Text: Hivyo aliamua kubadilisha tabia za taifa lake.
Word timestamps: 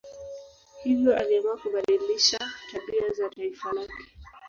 Hivyo 0.83 1.15
aliamua 1.17 1.57
kubadilisha 1.57 2.39
tabia 2.71 3.09
za 3.17 3.29
taifa 3.29 3.73
lake. 3.73 4.05